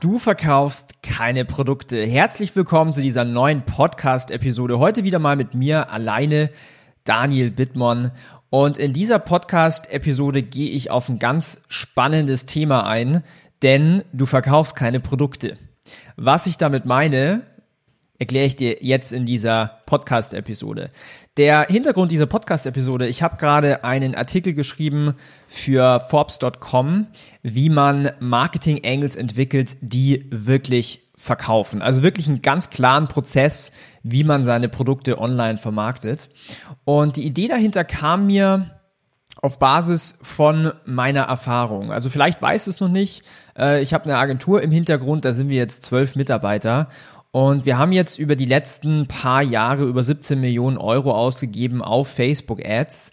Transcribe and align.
Du 0.00 0.18
verkaufst 0.18 1.02
keine 1.02 1.44
Produkte. 1.44 2.04
Herzlich 2.04 2.54
willkommen 2.54 2.92
zu 2.92 3.00
dieser 3.00 3.24
neuen 3.24 3.62
Podcast-Episode. 3.62 4.78
Heute 4.78 5.04
wieder 5.04 5.18
mal 5.18 5.36
mit 5.36 5.54
mir 5.54 5.90
alleine, 5.90 6.50
Daniel 7.04 7.50
Bittmann. 7.50 8.10
Und 8.50 8.76
in 8.76 8.92
dieser 8.92 9.18
Podcast-Episode 9.18 10.42
gehe 10.42 10.70
ich 10.70 10.90
auf 10.90 11.08
ein 11.08 11.18
ganz 11.18 11.58
spannendes 11.68 12.46
Thema 12.46 12.86
ein, 12.86 13.22
denn 13.62 14.04
du 14.12 14.26
verkaufst 14.26 14.76
keine 14.76 15.00
Produkte. 15.00 15.56
Was 16.16 16.46
ich 16.46 16.58
damit 16.58 16.84
meine, 16.84 17.42
erkläre 18.18 18.46
ich 18.46 18.56
dir 18.56 18.76
jetzt 18.80 19.12
in 19.12 19.26
dieser 19.26 19.80
Podcast-Episode. 19.86 20.90
Der 21.36 21.66
Hintergrund 21.68 22.12
dieser 22.12 22.26
Podcast-Episode, 22.26 23.08
ich 23.08 23.22
habe 23.22 23.36
gerade 23.36 23.82
einen 23.84 24.14
Artikel 24.14 24.54
geschrieben 24.54 25.14
für 25.48 26.00
Forbes.com, 26.00 27.08
wie 27.42 27.70
man 27.70 28.10
Marketing-Angles 28.20 29.16
entwickelt, 29.16 29.76
die 29.80 30.26
wirklich 30.30 31.00
verkaufen. 31.16 31.82
Also 31.82 32.02
wirklich 32.02 32.28
einen 32.28 32.42
ganz 32.42 32.70
klaren 32.70 33.08
Prozess, 33.08 33.72
wie 34.02 34.24
man 34.24 34.44
seine 34.44 34.68
Produkte 34.68 35.18
online 35.18 35.58
vermarktet. 35.58 36.28
Und 36.84 37.16
die 37.16 37.26
Idee 37.26 37.48
dahinter 37.48 37.84
kam 37.84 38.26
mir 38.26 38.70
auf 39.44 39.58
Basis 39.58 40.18
von 40.22 40.72
meiner 40.84 41.22
Erfahrung. 41.22 41.92
Also 41.92 42.08
vielleicht 42.08 42.40
weißt 42.40 42.66
du 42.66 42.70
es 42.70 42.80
noch 42.80 42.88
nicht. 42.88 43.22
Äh, 43.58 43.82
ich 43.82 43.92
habe 43.92 44.04
eine 44.04 44.16
Agentur 44.16 44.62
im 44.62 44.70
Hintergrund, 44.70 45.24
da 45.24 45.32
sind 45.32 45.48
wir 45.48 45.56
jetzt 45.56 45.82
zwölf 45.82 46.16
Mitarbeiter 46.16 46.88
und 47.34 47.66
wir 47.66 47.78
haben 47.78 47.90
jetzt 47.90 48.20
über 48.20 48.36
die 48.36 48.44
letzten 48.44 49.08
paar 49.08 49.42
Jahre 49.42 49.82
über 49.86 50.04
17 50.04 50.40
Millionen 50.40 50.78
Euro 50.78 51.10
ausgegeben 51.10 51.82
auf 51.82 52.06
Facebook 52.06 52.64
Ads. 52.64 53.10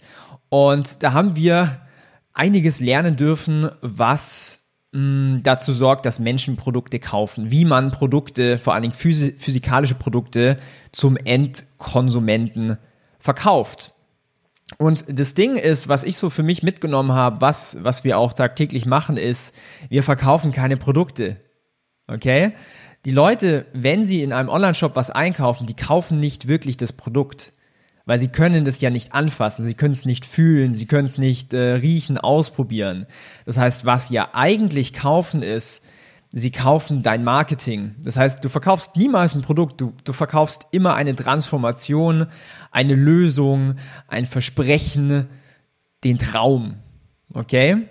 Und 0.48 1.02
da 1.02 1.12
haben 1.12 1.34
wir 1.34 1.80
einiges 2.32 2.78
lernen 2.78 3.16
dürfen, 3.16 3.68
was 3.80 4.60
mh, 4.92 5.00
mm, 5.00 5.42
dazu 5.42 5.72
sorgt, 5.72 6.06
dass 6.06 6.20
Menschen 6.20 6.54
Produkte 6.54 7.00
kaufen, 7.00 7.50
wie 7.50 7.64
man 7.64 7.90
Produkte, 7.90 8.60
vor 8.60 8.74
allen 8.74 8.82
Dingen 8.82 8.94
physikalische 8.94 9.96
Produkte 9.96 10.56
zum 10.92 11.16
Endkonsumenten 11.16 12.78
verkauft. 13.18 13.92
Und 14.78 15.04
das 15.08 15.34
Ding 15.34 15.56
ist, 15.56 15.88
was 15.88 16.04
ich 16.04 16.16
so 16.16 16.30
für 16.30 16.44
mich 16.44 16.62
mitgenommen 16.62 17.10
habe, 17.10 17.40
was, 17.40 17.78
was 17.82 18.04
wir 18.04 18.18
auch 18.18 18.34
tagtäglich 18.34 18.86
machen, 18.86 19.16
ist, 19.16 19.52
wir 19.88 20.04
verkaufen 20.04 20.52
keine 20.52 20.76
Produkte. 20.76 21.40
Okay? 22.06 22.52
Die 23.04 23.10
Leute, 23.10 23.66
wenn 23.72 24.04
sie 24.04 24.22
in 24.22 24.32
einem 24.32 24.48
Online-Shop 24.48 24.94
was 24.94 25.10
einkaufen, 25.10 25.66
die 25.66 25.74
kaufen 25.74 26.18
nicht 26.18 26.48
wirklich 26.48 26.76
das 26.76 26.92
Produkt. 26.92 27.52
Weil 28.04 28.18
sie 28.18 28.28
können 28.28 28.64
das 28.64 28.80
ja 28.80 28.90
nicht 28.90 29.14
anfassen, 29.14 29.64
sie 29.64 29.74
können 29.74 29.92
es 29.92 30.04
nicht 30.04 30.26
fühlen, 30.26 30.72
sie 30.72 30.86
können 30.86 31.06
es 31.06 31.18
nicht 31.18 31.54
äh, 31.54 31.74
riechen, 31.74 32.18
ausprobieren. 32.18 33.06
Das 33.46 33.58
heißt, 33.58 33.84
was 33.84 34.10
ja 34.10 34.30
eigentlich 34.32 34.92
kaufen 34.92 35.42
ist, 35.42 35.84
sie 36.32 36.50
kaufen 36.50 37.02
dein 37.02 37.22
Marketing. 37.22 37.94
Das 38.02 38.16
heißt, 38.16 38.44
du 38.44 38.48
verkaufst 38.48 38.96
niemals 38.96 39.34
ein 39.34 39.42
Produkt, 39.42 39.80
du, 39.80 39.94
du 40.02 40.12
verkaufst 40.12 40.66
immer 40.72 40.94
eine 40.94 41.14
Transformation, 41.14 42.26
eine 42.72 42.94
Lösung, 42.94 43.76
ein 44.08 44.26
Versprechen, 44.26 45.28
den 46.02 46.18
Traum. 46.18 46.76
Okay? 47.32 47.88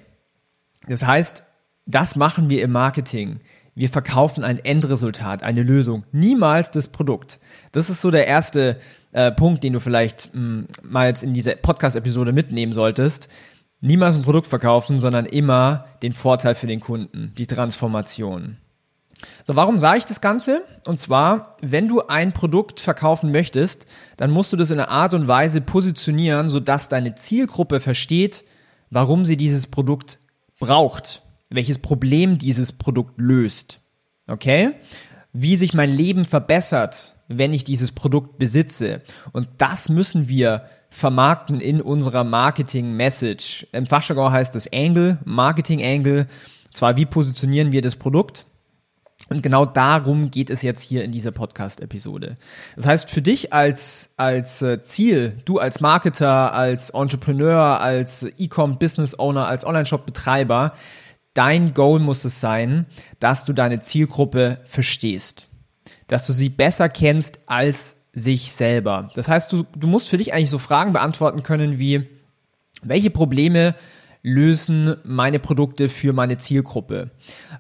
Das 0.88 1.06
heißt, 1.06 1.44
das 1.86 2.16
machen 2.16 2.50
wir 2.50 2.64
im 2.64 2.72
Marketing. 2.72 3.40
Wir 3.74 3.90
verkaufen 3.90 4.44
ein 4.44 4.60
Endresultat, 4.60 5.44
eine 5.44 5.64
Lösung, 5.64 6.04
niemals 6.12 6.72
das 6.72 6.90
Produkt. 6.90 7.40
Das 7.72 7.90
ist 7.90 8.02
so 8.02 8.12
der 8.12 8.28
erste 8.28 8.78
äh, 9.14 9.32
Punkt, 9.32 9.64
den 9.64 9.74
du 9.74 9.80
vielleicht 9.80 10.34
mh, 10.34 10.42
mm, 10.42 10.68
mal 10.84 11.08
jetzt 11.08 11.24
in 11.24 11.34
dieser 11.34 11.56
Podcast-Episode 11.56 12.34
mitnehmen 12.34 12.74
solltest. 12.74 13.30
Niemals 13.80 14.18
ein 14.18 14.24
Produkt 14.24 14.48
verkaufen, 14.48 15.00
sondern 15.00 15.26
immer 15.26 15.86
den 16.04 16.14
Vorteil 16.14 16.54
für 16.54 16.68
den 16.68 16.82
Kunden, 16.82 17.34
die 17.38 17.48
Transformation. 17.48 18.58
So, 19.46 19.56
warum 19.56 19.80
sage 19.80 20.00
ich 20.00 20.06
das 20.06 20.20
Ganze? 20.20 20.64
Und 20.86 21.00
zwar, 21.00 21.58
wenn 21.62 21.88
du 21.88 22.02
ein 22.08 22.34
Produkt 22.34 22.80
verkaufen 22.80 23.32
möchtest, 23.32 23.86
dann 24.18 24.32
musst 24.32 24.52
du 24.52 24.58
das 24.58 24.72
in 24.72 24.80
einer 24.80 24.90
Art 24.90 25.14
und 25.14 25.28
Weise 25.28 25.62
positionieren, 25.62 26.50
sodass 26.50 26.90
deine 26.90 27.16
Zielgruppe 27.16 27.80
versteht, 27.80 28.44
warum 28.90 29.24
sie 29.24 29.38
dieses 29.38 29.68
Produkt 29.68 30.20
braucht 30.60 31.22
welches 31.52 31.80
Problem 31.80 32.38
dieses 32.38 32.72
Produkt 32.72 33.20
löst. 33.20 33.80
Okay? 34.28 34.74
Wie 35.34 35.56
sich 35.56 35.74
mein 35.74 35.92
Leben 35.92 36.26
verbessert, 36.26 37.16
wenn 37.28 37.54
ich 37.54 37.64
dieses 37.64 37.92
Produkt 37.92 38.40
besitze. 38.40 39.02
Und 39.32 39.48
das 39.58 39.90
müssen 39.90 40.28
wir 40.28 40.66
vermarkten 40.90 41.62
in 41.62 41.82
unserer 41.82 42.24
Marketing-Message. 42.24 43.68
Im 43.72 43.86
Fachjargon 43.86 44.32
heißt 44.32 44.56
das 44.56 44.72
Angle, 44.74 45.20
Marketing-Angle. 45.24 46.28
Zwar, 46.74 46.98
wie 46.98 47.06
positionieren 47.06 47.72
wir 47.72 47.82
das 47.82 47.96
Produkt? 47.96 48.46
Und 49.30 49.44
genau 49.44 49.66
darum 49.66 50.30
geht 50.32 50.50
es 50.50 50.62
jetzt 50.62 50.82
hier 50.82 51.06
in 51.06 51.14
dieser 51.14 51.32
Podcast-Episode. 51.32 52.36
Das 52.76 52.86
heißt, 52.86 53.10
für 53.10 53.22
dich 53.22 53.54
als, 53.54 54.10
als 54.18 54.62
äh, 54.62 54.84
Ziel, 54.84 55.38
du 55.46 55.58
als 55.58 55.80
Marketer, 55.80 56.54
als 56.54 56.90
Entrepreneur, 56.90 57.80
als 57.80 58.24
E-Com-Business-Owner, 58.38 59.48
als 59.48 59.66
Online-Shop-Betreiber, 59.66 60.74
Dein 61.34 61.74
Goal 61.74 62.00
muss 62.00 62.26
es 62.26 62.42
sein, 62.42 62.86
dass 63.20 63.46
du 63.46 63.54
deine 63.54 63.80
Zielgruppe 63.80 64.60
verstehst, 64.66 65.48
dass 66.08 66.28
du 66.28 66.34
sie 66.34 66.50
besser 66.50 66.90
kennst 66.90 67.40
als 67.46 67.96
sich 68.14 68.52
selber. 68.52 69.10
Das 69.16 69.30
heißt, 69.30 69.52
du, 69.54 69.64
du 69.78 69.88
musst 69.88 70.10
für 70.10 70.18
dich 70.18 70.34
eigentlich 70.34 70.50
so 70.50 70.58
Fragen 70.58 70.92
beantworten 70.92 71.44
können 71.44 71.80
wie, 71.80 72.08
welche 72.84 73.10
Probleme 73.10 73.76
lösen 74.24 74.96
meine 75.04 75.40
Produkte 75.40 75.90
für 75.90 76.14
meine 76.14 76.38
Zielgruppe? 76.38 77.12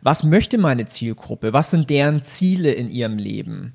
Was 0.01 0.23
möchte 0.23 0.57
meine 0.57 0.85
Zielgruppe? 0.85 1.53
Was 1.53 1.71
sind 1.71 1.89
deren 1.89 2.21
Ziele 2.21 2.71
in 2.71 2.89
ihrem 2.89 3.17
Leben? 3.17 3.73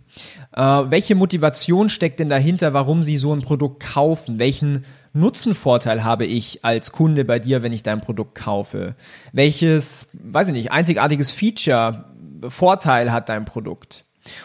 Äh, 0.53 0.63
welche 0.63 1.15
Motivation 1.15 1.89
steckt 1.89 2.21
denn 2.21 2.29
dahinter, 2.29 2.75
warum 2.75 3.03
sie 3.03 3.17
so 3.17 3.33
ein 3.33 3.43
Produkt 3.43 3.83
kaufen? 3.83 4.39
Welchen 4.39 4.85
Nutzenvorteil 5.17 6.05
habe 6.05 6.27
ich 6.27 6.65
als 6.65 6.93
Kunde 6.93 7.25
bei 7.25 7.39
dir, 7.39 7.63
wenn 7.63 7.73
ich 7.73 7.83
dein 7.83 8.01
Produkt 8.01 8.35
kaufe? 8.35 8.95
Welches, 9.33 10.09
weiß 10.13 10.49
ich 10.49 10.55
nicht, 10.55 10.73
einzigartiges 10.73 11.31
Feature, 11.31 12.05
Vorteil 12.47 13.13
hat 13.13 13.29
dein 13.29 13.45
Produkt? 13.45 14.05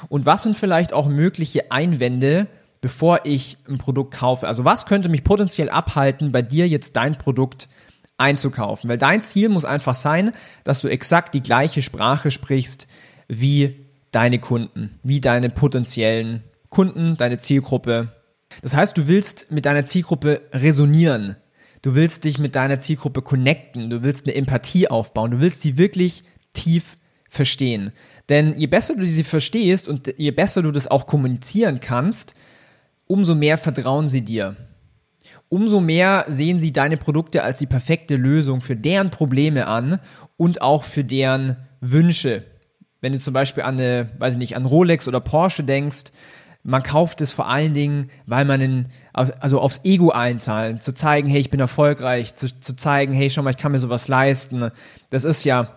Und 0.09 0.25
was 0.25 0.43
sind 0.43 0.57
vielleicht 0.57 0.93
auch 0.93 1.07
mögliche 1.07 1.71
Einwände, 1.71 2.47
bevor 2.81 3.21
ich 3.25 3.57
ein 3.67 3.77
Produkt 3.77 4.15
kaufe? 4.15 4.47
Also 4.47 4.65
was 4.65 4.85
könnte 4.85 5.09
mich 5.09 5.23
potenziell 5.23 5.69
abhalten, 5.69 6.31
bei 6.31 6.41
dir 6.41 6.67
jetzt 6.67 6.95
dein 6.95 7.17
Produkt 7.17 7.67
einzukaufen? 8.17 8.89
Weil 8.89 8.97
dein 8.97 9.23
Ziel 9.23 9.49
muss 9.49 9.65
einfach 9.65 9.95
sein, 9.95 10.31
dass 10.63 10.81
du 10.81 10.87
exakt 10.87 11.35
die 11.35 11.43
gleiche 11.43 11.81
Sprache 11.81 12.31
sprichst 12.31 12.87
wie 13.27 13.85
deine 14.11 14.39
Kunden, 14.39 14.99
wie 15.03 15.21
deine 15.21 15.49
potenziellen 15.49 16.43
Kunden, 16.69 17.17
deine 17.17 17.37
Zielgruppe, 17.37 18.09
das 18.61 18.75
heißt, 18.75 18.97
du 18.97 19.07
willst 19.07 19.51
mit 19.51 19.65
deiner 19.65 19.83
Zielgruppe 19.83 20.41
resonieren. 20.53 21.35
Du 21.81 21.95
willst 21.95 22.25
dich 22.25 22.37
mit 22.37 22.55
deiner 22.55 22.79
Zielgruppe 22.79 23.21
connecten. 23.21 23.89
Du 23.89 24.03
willst 24.03 24.25
eine 24.25 24.35
Empathie 24.35 24.87
aufbauen. 24.87 25.31
Du 25.31 25.39
willst 25.39 25.61
sie 25.61 25.77
wirklich 25.77 26.23
tief 26.53 26.97
verstehen. 27.29 27.91
Denn 28.29 28.57
je 28.57 28.67
besser 28.67 28.95
du 28.95 29.05
sie 29.05 29.23
verstehst 29.23 29.87
und 29.87 30.13
je 30.17 30.31
besser 30.31 30.61
du 30.61 30.71
das 30.71 30.87
auch 30.87 31.07
kommunizieren 31.07 31.79
kannst, 31.79 32.35
umso 33.07 33.35
mehr 33.35 33.57
vertrauen 33.57 34.07
sie 34.07 34.21
dir. 34.21 34.55
Umso 35.49 35.81
mehr 35.81 36.25
sehen 36.29 36.59
sie 36.59 36.71
deine 36.71 36.97
Produkte 36.97 37.43
als 37.43 37.59
die 37.59 37.65
perfekte 37.65 38.15
Lösung 38.15 38.61
für 38.61 38.75
deren 38.75 39.11
Probleme 39.11 39.67
an 39.67 39.99
und 40.37 40.61
auch 40.61 40.83
für 40.83 41.03
deren 41.03 41.57
Wünsche. 41.81 42.45
Wenn 43.01 43.11
du 43.11 43.19
zum 43.19 43.33
Beispiel 43.33 43.63
an 43.63 43.79
eine, 43.79 44.11
weiß 44.19 44.35
ich 44.35 44.39
nicht, 44.39 44.55
an 44.55 44.65
Rolex 44.65 45.07
oder 45.07 45.19
Porsche 45.19 45.63
denkst, 45.63 46.11
man 46.63 46.83
kauft 46.83 47.21
es 47.21 47.31
vor 47.31 47.47
allen 47.47 47.73
Dingen, 47.73 48.09
weil 48.25 48.45
man 48.45 48.61
in, 48.61 48.85
also 49.13 49.59
aufs 49.59 49.81
Ego 49.83 50.11
einzahlen, 50.11 50.79
zu 50.79 50.93
zeigen, 50.93 51.27
hey, 51.27 51.39
ich 51.39 51.49
bin 51.49 51.59
erfolgreich, 51.59 52.35
zu, 52.35 52.47
zu 52.59 52.75
zeigen, 52.75 53.13
hey, 53.13 53.29
schau 53.29 53.41
mal, 53.41 53.51
ich 53.51 53.57
kann 53.57 53.71
mir 53.71 53.79
sowas 53.79 54.07
leisten. 54.07 54.71
Das 55.09 55.23
ist 55.23 55.43
ja, 55.43 55.75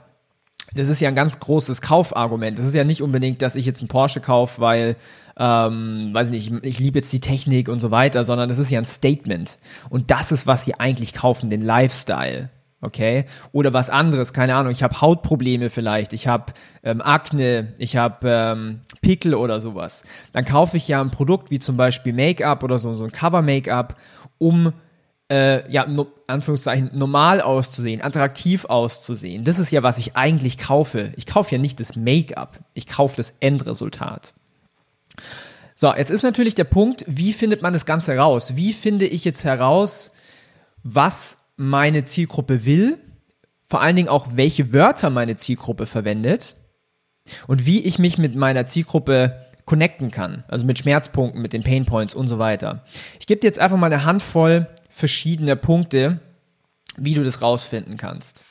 das 0.75 0.89
ist 0.89 1.01
ja 1.01 1.09
ein 1.09 1.15
ganz 1.15 1.41
großes 1.41 1.81
Kaufargument. 1.81 2.59
Das 2.59 2.67
ist 2.67 2.75
ja 2.75 2.85
nicht 2.85 3.03
unbedingt, 3.03 3.41
dass 3.41 3.57
ich 3.57 3.65
jetzt 3.65 3.81
einen 3.81 3.89
Porsche 3.89 4.21
kaufe, 4.21 4.61
weil, 4.61 4.97
ähm, 5.39 6.11
weiß 6.13 6.31
ich 6.31 6.51
nicht, 6.51 6.65
ich 6.65 6.79
liebe 6.79 6.99
jetzt 6.99 7.13
die 7.13 7.21
Technik 7.21 7.69
und 7.69 7.81
so 7.81 7.91
weiter, 7.91 8.25
sondern 8.25 8.49
das 8.49 8.59
ist 8.59 8.71
ja 8.71 8.79
ein 8.79 8.85
Statement. 8.85 9.59
Und 9.89 10.11
das 10.11 10.33
ist, 10.33 10.47
was 10.47 10.65
sie 10.65 10.75
eigentlich 10.75 11.15
kaufen, 11.15 11.49
den 11.49 11.63
Lifestyle. 11.63 12.51
Okay? 12.85 13.25
Oder 13.53 13.73
was 13.73 13.91
anderes, 13.91 14.33
keine 14.33 14.55
Ahnung, 14.55 14.73
ich 14.73 14.83
habe 14.83 15.01
Hautprobleme 15.01 15.71
vielleicht, 15.71 16.13
ich 16.13 16.29
habe 16.29 16.53
ähm, 16.83 17.01
Akne, 17.03 17.75
ich 17.79 17.97
habe 17.97 18.29
ähm, 18.29 18.81
Pickel 19.01 19.35
oder 19.35 19.61
sowas. 19.61 20.05
Dann 20.33 20.45
kaufe 20.45 20.77
ich 20.77 20.87
ja 20.87 21.01
ein 21.01 21.11
Produkt 21.11 21.51
wie 21.51 21.59
zum 21.59 21.77
Beispiel 21.77 22.13
Make-up 22.13 22.63
oder 22.63 22.79
so, 22.79 22.95
so 22.95 23.05
ein 23.05 23.13
Cover-Make-up, 23.13 23.97
um 24.39 24.73
äh, 25.31 25.71
ja, 25.71 25.87
no, 25.87 26.07
Anführungszeichen, 26.27 26.91
normal 26.93 27.41
auszusehen, 27.41 28.03
attraktiv 28.03 28.67
auszusehen. 28.67 29.45
Das 29.45 29.59
ist 29.59 29.71
ja, 29.71 29.83
was 29.83 29.99
ich 29.99 30.17
eigentlich 30.17 30.59
kaufe. 30.59 31.13
Ich 31.17 31.27
kaufe 31.27 31.55
ja 31.55 31.61
nicht 31.61 31.81
das 31.81 31.97
Make-up, 31.97 32.61
ich 32.75 32.87
kaufe 32.87 33.17
das 33.17 33.35
Endresultat. 33.41 34.35
So, 35.77 35.93
jetzt 35.93 36.11
ist 36.11 36.23
natürlich 36.23 36.55
der 36.55 36.65
Punkt, 36.65 37.05
wie 37.09 37.33
findet 37.33 37.63
man 37.63 37.73
das 37.73 37.87
Ganze 37.87 38.17
raus? 38.17 38.55
Wie 38.55 38.73
finde 38.73 39.07
ich 39.07 39.25
jetzt 39.25 39.45
heraus, 39.45 40.13
was 40.83 41.39
meine 41.57 42.05
Zielgruppe 42.05 42.65
will, 42.65 42.99
vor 43.67 43.81
allen 43.81 43.97
Dingen 43.97 44.09
auch, 44.09 44.29
welche 44.35 44.73
Wörter 44.73 45.11
meine 45.11 45.37
Zielgruppe 45.37 45.87
verwendet 45.87 46.55
und 47.47 47.67
wie 47.67 47.81
ich 47.85 47.99
mich 47.99 48.19
mit 48.19 48.35
meiner 48.35 48.67
Zielgruppe 48.67 49.47
connecten 49.65 50.11
kann, 50.11 50.45
also 50.49 50.65
mit 50.65 50.79
Schmerzpunkten, 50.79 51.41
mit 51.41 51.53
den 51.53 51.63
Painpoints 51.63 52.15
und 52.15 52.29
so 52.29 52.39
weiter. 52.39 52.85
Ich 53.19 53.27
gebe 53.27 53.41
dir 53.41 53.47
jetzt 53.47 53.59
einfach 53.59 53.79
mal 53.79 53.93
eine 53.93 54.05
Handvoll 54.05 54.69
verschiedener 54.91 55.57
Punkte, 55.57 56.21
wie 56.97 57.15
du 57.15 57.25
das 57.25 57.41
rausfinden 57.41 57.97
kannst. 57.97 58.45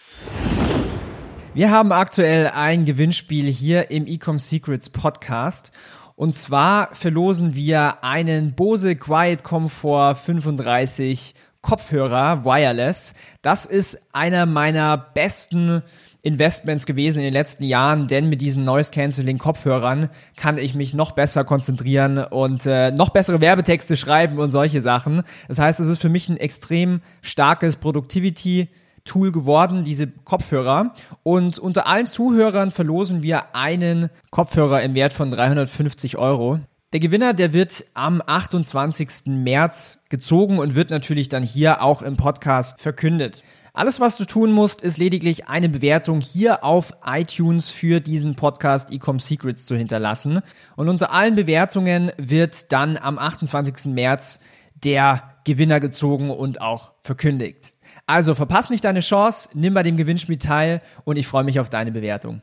Wir 1.53 1.69
haben 1.69 1.91
aktuell 1.91 2.47
ein 2.47 2.83
Gewinnspiel 2.83 3.45
hier 3.45 3.91
im 3.91 4.07
Ecom 4.07 4.39
Secrets 4.39 4.89
Podcast 4.89 5.71
und 6.15 6.35
zwar 6.35 6.93
verlosen 6.95 7.55
wir 7.55 8.03
einen 8.03 8.55
Bose 8.55 8.95
Quiet 8.95 9.43
Comfort 9.43 10.15
35 10.15 11.35
Kopfhörer 11.63 12.45
wireless. 12.45 13.15
Das 13.41 13.65
ist 13.65 14.09
einer 14.13 14.45
meiner 14.45 14.97
besten 14.97 15.81
Investments 16.21 16.85
gewesen 16.85 17.19
in 17.19 17.25
den 17.25 17.33
letzten 17.33 17.63
Jahren, 17.63 18.07
denn 18.07 18.29
mit 18.29 18.41
diesen 18.41 18.63
Noise 18.63 18.91
Cancelling 18.91 19.39
Kopfhörern 19.39 20.09
kann 20.35 20.57
ich 20.57 20.75
mich 20.75 20.93
noch 20.93 21.11
besser 21.11 21.43
konzentrieren 21.43 22.17
und 22.17 22.65
äh, 22.65 22.91
noch 22.91 23.09
bessere 23.09 23.41
Werbetexte 23.41 23.97
schreiben 23.97 24.39
und 24.39 24.51
solche 24.51 24.81
Sachen. 24.81 25.23
Das 25.47 25.57
heißt, 25.57 25.79
es 25.79 25.87
ist 25.87 26.01
für 26.01 26.09
mich 26.09 26.29
ein 26.29 26.37
extrem 26.37 27.01
starkes 27.21 27.77
Productivity 27.77 28.69
Tool 29.05 29.31
geworden, 29.31 29.83
diese 29.83 30.07
Kopfhörer. 30.07 30.93
Und 31.23 31.59
unter 31.59 31.87
allen 31.87 32.07
Zuhörern 32.07 32.71
verlosen 32.71 33.21
wir 33.21 33.55
einen 33.55 34.09
Kopfhörer 34.31 34.81
im 34.81 34.95
Wert 34.95 35.13
von 35.13 35.29
350 35.31 36.17
Euro. 36.17 36.59
Der 36.93 36.99
Gewinner, 36.99 37.33
der 37.33 37.53
wird 37.53 37.85
am 37.95 38.21
28. 38.23 39.25
März 39.25 39.99
gezogen 40.09 40.59
und 40.59 40.75
wird 40.75 40.91
natürlich 40.91 41.27
dann 41.27 41.41
hier 41.41 41.81
auch 41.81 42.03
im 42.03 42.17
Podcast 42.17 42.79
verkündet. 42.79 43.41
Alles, 43.73 43.99
was 43.99 44.15
du 44.15 44.25
tun 44.25 44.51
musst, 44.51 44.83
ist 44.83 44.99
lediglich 44.99 45.47
eine 45.47 45.69
Bewertung 45.69 46.21
hier 46.21 46.63
auf 46.63 46.93
iTunes 47.03 47.71
für 47.71 47.99
diesen 47.99 48.35
Podcast 48.35 48.91
Ecom 48.91 49.19
Secrets 49.19 49.65
zu 49.65 49.75
hinterlassen. 49.75 50.41
Und 50.75 50.87
unter 50.87 51.11
allen 51.11 51.33
Bewertungen 51.33 52.11
wird 52.17 52.71
dann 52.71 52.97
am 52.97 53.17
28. 53.17 53.91
März 53.91 54.39
der 54.75 55.33
Gewinner 55.45 55.79
gezogen 55.79 56.29
und 56.29 56.61
auch 56.61 56.93
verkündigt. 57.01 57.73
Also 58.05 58.35
verpass 58.35 58.69
nicht 58.69 58.83
deine 58.83 58.99
Chance, 58.99 59.49
nimm 59.55 59.73
bei 59.73 59.81
dem 59.81 59.97
Gewinnspiel 59.97 60.37
teil 60.37 60.83
und 61.05 61.17
ich 61.17 61.25
freue 61.25 61.43
mich 61.43 61.59
auf 61.59 61.71
deine 61.71 61.91
Bewertung. 61.91 62.41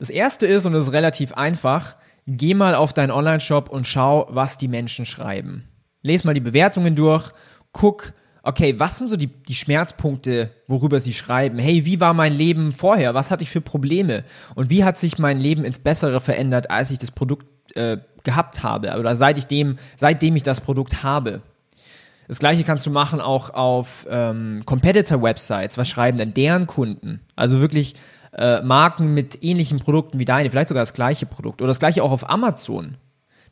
Das 0.00 0.10
erste 0.10 0.48
ist, 0.48 0.66
und 0.66 0.72
das 0.72 0.88
ist 0.88 0.92
relativ 0.92 1.34
einfach, 1.34 1.96
geh 2.28 2.54
mal 2.54 2.74
auf 2.74 2.92
deinen 2.92 3.10
Online-Shop 3.10 3.70
und 3.70 3.86
schau, 3.86 4.26
was 4.28 4.58
die 4.58 4.68
Menschen 4.68 5.06
schreiben. 5.06 5.64
Lies 6.02 6.24
mal 6.24 6.34
die 6.34 6.40
Bewertungen 6.40 6.94
durch, 6.94 7.32
guck, 7.72 8.12
okay, 8.42 8.78
was 8.78 8.98
sind 8.98 9.08
so 9.08 9.16
die, 9.16 9.26
die 9.26 9.54
Schmerzpunkte, 9.54 10.50
worüber 10.68 11.00
sie 11.00 11.14
schreiben? 11.14 11.58
Hey, 11.58 11.86
wie 11.86 12.00
war 12.00 12.14
mein 12.14 12.34
Leben 12.34 12.70
vorher? 12.70 13.14
Was 13.14 13.30
hatte 13.30 13.44
ich 13.44 13.50
für 13.50 13.62
Probleme? 13.62 14.24
Und 14.54 14.68
wie 14.70 14.84
hat 14.84 14.98
sich 14.98 15.18
mein 15.18 15.40
Leben 15.40 15.64
ins 15.64 15.78
Bessere 15.78 16.20
verändert, 16.20 16.70
als 16.70 16.90
ich 16.90 16.98
das 16.98 17.10
Produkt 17.10 17.46
äh, 17.76 17.98
gehabt 18.24 18.62
habe? 18.62 18.98
Oder 18.98 19.16
seit 19.16 19.38
ich 19.38 19.46
dem, 19.46 19.78
seitdem 19.96 20.36
ich 20.36 20.42
das 20.42 20.60
Produkt 20.60 21.02
habe? 21.02 21.40
Das 22.28 22.38
gleiche 22.38 22.62
kannst 22.62 22.84
du 22.84 22.90
machen 22.90 23.22
auch 23.22 23.50
auf 23.50 24.06
ähm, 24.10 24.60
Competitor-Websites. 24.66 25.78
Was 25.78 25.88
schreiben 25.88 26.18
denn 26.18 26.34
deren 26.34 26.66
Kunden? 26.66 27.20
Also 27.36 27.60
wirklich 27.60 27.94
äh, 28.32 28.62
Marken 28.62 29.14
mit 29.14 29.42
ähnlichen 29.42 29.78
Produkten 29.78 30.18
wie 30.18 30.24
deine, 30.24 30.50
vielleicht 30.50 30.68
sogar 30.68 30.82
das 30.82 30.94
gleiche 30.94 31.26
Produkt. 31.26 31.62
Oder 31.62 31.68
das 31.68 31.80
gleiche 31.80 32.02
auch 32.02 32.12
auf 32.12 32.28
Amazon. 32.28 32.96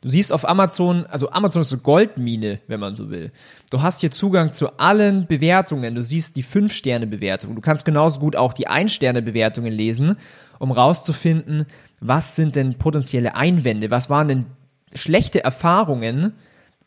Du 0.01 0.09
siehst 0.09 0.31
auf 0.31 0.47
Amazon, 0.47 1.05
also 1.07 1.31
Amazon 1.31 1.63
ist 1.63 1.73
eine 1.73 1.81
Goldmine, 1.81 2.59
wenn 2.67 2.79
man 2.79 2.95
so 2.95 3.09
will. 3.09 3.31
Du 3.71 3.81
hast 3.81 4.01
hier 4.01 4.11
Zugang 4.11 4.53
zu 4.53 4.77
allen 4.77 5.25
Bewertungen. 5.25 5.95
Du 5.95 6.03
siehst 6.03 6.35
die 6.35 6.43
5-Sterne-Bewertung. 6.43 7.55
Du 7.55 7.61
kannst 7.61 7.83
genauso 7.83 8.19
gut 8.19 8.35
auch 8.35 8.53
die 8.53 8.67
1-Sterne-Bewertungen 8.67 9.73
lesen, 9.73 10.17
um 10.59 10.71
rauszufinden, 10.71 11.65
was 11.99 12.35
sind 12.35 12.55
denn 12.55 12.77
potenzielle 12.77 13.35
Einwände? 13.35 13.89
Was 13.89 14.09
waren 14.09 14.27
denn 14.27 14.45
schlechte 14.93 15.43
Erfahrungen 15.43 16.33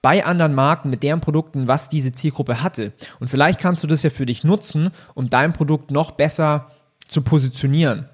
bei 0.03 0.25
anderen 0.25 0.55
Marken 0.55 0.89
mit 0.89 1.03
deren 1.03 1.21
Produkten, 1.21 1.67
was 1.67 1.89
diese 1.89 2.13
Zielgruppe 2.13 2.63
hatte? 2.63 2.93
Und 3.19 3.29
vielleicht 3.29 3.59
kannst 3.59 3.83
du 3.83 3.89
das 3.89 4.05
ja 4.05 4.11
für 4.11 4.27
dich 4.27 4.45
nutzen, 4.45 4.91
um 5.15 5.29
dein 5.29 5.53
Produkt 5.53 5.91
noch 5.91 6.13
besser 6.13 6.71
zu 7.11 7.23
positionieren. 7.23 8.09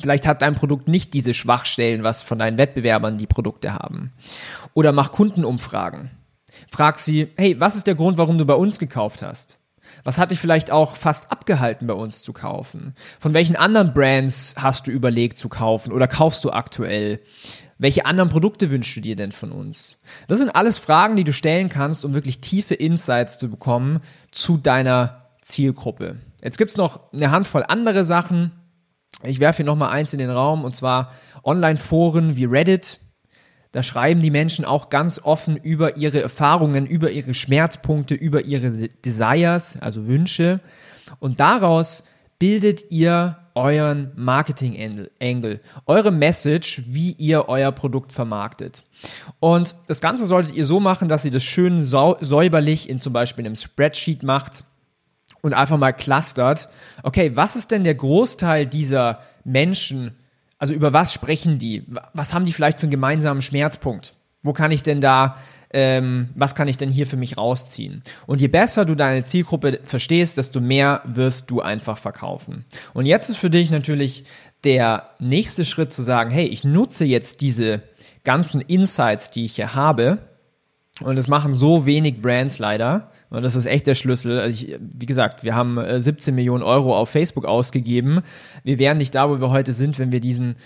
Vielleicht 0.00 0.26
hat 0.26 0.42
dein 0.42 0.54
Produkt 0.54 0.86
nicht 0.88 1.12
diese 1.12 1.34
Schwachstellen, 1.34 2.04
was 2.04 2.22
von 2.22 2.38
deinen 2.38 2.56
Wettbewerbern 2.56 3.18
die 3.18 3.26
Produkte 3.26 3.74
haben. 3.74 4.12
Oder 4.74 4.92
mach 4.92 5.10
Kundenumfragen. 5.10 6.10
Frag 6.70 6.98
sie, 6.98 7.28
hey, 7.36 7.60
was 7.60 7.76
ist 7.76 7.86
der 7.86 7.96
Grund, 7.96 8.16
warum 8.16 8.38
du 8.38 8.44
bei 8.44 8.54
uns 8.54 8.78
gekauft 8.78 9.22
hast? 9.22 9.58
Was 10.04 10.18
hat 10.18 10.30
dich 10.30 10.38
vielleicht 10.38 10.70
auch 10.70 10.96
fast 10.96 11.32
abgehalten, 11.32 11.86
bei 11.86 11.94
uns 11.94 12.22
zu 12.22 12.32
kaufen? 12.32 12.94
Von 13.18 13.34
welchen 13.34 13.56
anderen 13.56 13.92
Brands 13.92 14.54
hast 14.56 14.86
du 14.86 14.90
überlegt 14.90 15.38
zu 15.38 15.48
kaufen 15.48 15.92
oder 15.92 16.06
kaufst 16.06 16.44
du 16.44 16.50
aktuell? 16.50 17.20
Welche 17.78 18.06
anderen 18.06 18.28
Produkte 18.28 18.70
wünschst 18.70 18.96
du 18.96 19.00
dir 19.00 19.16
denn 19.16 19.32
von 19.32 19.50
uns? 19.50 19.96
Das 20.26 20.38
sind 20.38 20.50
alles 20.50 20.78
Fragen, 20.78 21.16
die 21.16 21.24
du 21.24 21.32
stellen 21.32 21.68
kannst, 21.68 22.04
um 22.04 22.14
wirklich 22.14 22.40
tiefe 22.40 22.74
Insights 22.74 23.38
zu 23.38 23.48
bekommen 23.48 24.00
zu 24.30 24.56
deiner 24.56 25.28
Zielgruppe. 25.42 26.16
Jetzt 26.42 26.58
gibt's 26.58 26.76
noch 26.76 27.12
eine 27.12 27.30
Handvoll 27.30 27.64
andere 27.66 28.04
Sachen. 28.04 28.52
Ich 29.24 29.40
werfe 29.40 29.58
hier 29.58 29.66
nochmal 29.66 29.90
eins 29.90 30.12
in 30.12 30.20
den 30.20 30.30
Raum, 30.30 30.64
und 30.64 30.76
zwar 30.76 31.12
Online-Foren 31.42 32.36
wie 32.36 32.44
Reddit. 32.44 33.00
Da 33.72 33.82
schreiben 33.82 34.22
die 34.22 34.30
Menschen 34.30 34.64
auch 34.64 34.88
ganz 34.88 35.20
offen 35.22 35.56
über 35.56 35.96
ihre 35.96 36.22
Erfahrungen, 36.22 36.86
über 36.86 37.10
ihre 37.10 37.34
Schmerzpunkte, 37.34 38.14
über 38.14 38.44
ihre 38.44 38.88
Desires, 39.04 39.76
also 39.80 40.06
Wünsche. 40.06 40.60
Und 41.18 41.40
daraus 41.40 42.04
bildet 42.38 42.90
ihr 42.90 43.36
euren 43.54 44.12
Marketing-Angle, 44.14 45.60
eure 45.86 46.12
Message, 46.12 46.84
wie 46.86 47.12
ihr 47.12 47.48
euer 47.48 47.72
Produkt 47.72 48.12
vermarktet. 48.12 48.84
Und 49.40 49.74
das 49.88 50.00
Ganze 50.00 50.26
solltet 50.26 50.54
ihr 50.54 50.64
so 50.64 50.78
machen, 50.78 51.08
dass 51.08 51.24
ihr 51.24 51.32
das 51.32 51.42
schön 51.42 51.80
säuberlich 51.80 52.88
in 52.88 53.00
zum 53.00 53.12
Beispiel 53.12 53.44
einem 53.44 53.56
Spreadsheet 53.56 54.22
macht 54.22 54.62
und 55.42 55.54
einfach 55.54 55.78
mal 55.78 55.92
clustert, 55.92 56.68
okay, 57.02 57.32
was 57.34 57.56
ist 57.56 57.70
denn 57.70 57.84
der 57.84 57.94
Großteil 57.94 58.66
dieser 58.66 59.20
Menschen, 59.44 60.16
also 60.58 60.72
über 60.72 60.92
was 60.92 61.12
sprechen 61.12 61.58
die? 61.58 61.84
Was 62.14 62.34
haben 62.34 62.44
die 62.44 62.52
vielleicht 62.52 62.78
für 62.78 62.84
einen 62.84 62.90
gemeinsamen 62.90 63.42
Schmerzpunkt? 63.42 64.14
Wo 64.42 64.52
kann 64.52 64.70
ich 64.70 64.82
denn 64.82 65.00
da, 65.00 65.36
ähm, 65.72 66.30
was 66.34 66.54
kann 66.54 66.68
ich 66.68 66.76
denn 66.76 66.90
hier 66.90 67.06
für 67.06 67.16
mich 67.16 67.36
rausziehen? 67.36 68.02
Und 68.26 68.40
je 68.40 68.48
besser 68.48 68.84
du 68.84 68.94
deine 68.94 69.22
Zielgruppe 69.22 69.80
verstehst, 69.84 70.38
desto 70.38 70.60
mehr 70.60 71.02
wirst 71.04 71.50
du 71.50 71.60
einfach 71.60 71.98
verkaufen. 71.98 72.64
Und 72.94 73.06
jetzt 73.06 73.28
ist 73.28 73.36
für 73.36 73.50
dich 73.50 73.70
natürlich 73.70 74.24
der 74.64 75.10
nächste 75.18 75.64
Schritt 75.64 75.92
zu 75.92 76.02
sagen, 76.02 76.30
hey, 76.30 76.46
ich 76.46 76.64
nutze 76.64 77.04
jetzt 77.04 77.40
diese 77.40 77.82
ganzen 78.24 78.60
Insights, 78.60 79.30
die 79.30 79.44
ich 79.44 79.56
hier 79.56 79.74
habe, 79.74 80.18
und 81.00 81.16
das 81.16 81.28
machen 81.28 81.54
so 81.54 81.86
wenig 81.86 82.20
Brands 82.20 82.58
leider. 82.58 83.10
Und 83.30 83.42
das 83.42 83.54
ist 83.54 83.66
echt 83.66 83.86
der 83.86 83.94
Schlüssel. 83.94 84.40
Also 84.40 84.50
ich, 84.50 84.78
wie 84.80 85.06
gesagt, 85.06 85.44
wir 85.44 85.54
haben 85.54 85.78
17 86.00 86.32
äh, 86.32 86.36
Millionen 86.36 86.62
Euro 86.62 86.96
auf 86.96 87.10
Facebook 87.10 87.44
ausgegeben. 87.44 88.22
Wir 88.64 88.78
wären 88.78 88.98
nicht 88.98 89.14
da, 89.14 89.28
wo 89.28 89.40
wir 89.40 89.50
heute 89.50 89.72
sind, 89.72 89.98
wenn 89.98 90.12
wir 90.12 90.20
diesen, 90.20 90.56